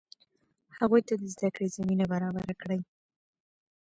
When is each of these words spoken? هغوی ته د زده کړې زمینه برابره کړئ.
هغوی 0.77 1.01
ته 1.07 1.13
د 1.17 1.23
زده 1.33 1.49
کړې 1.55 1.67
زمینه 1.77 2.05
برابره 2.13 2.53
کړئ. 2.61 2.79